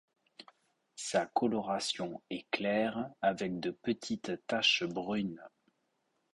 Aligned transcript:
Sa 0.95 1.27
coloration 1.27 2.23
est 2.31 2.49
claire 2.49 3.11
avec 3.21 3.59
de 3.59 3.69
petites 3.69 4.31
taches 4.47 4.83
brunes. 4.83 5.43